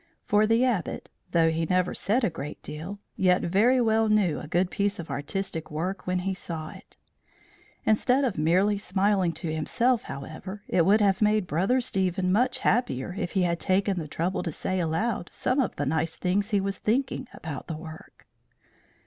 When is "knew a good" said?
4.09-4.71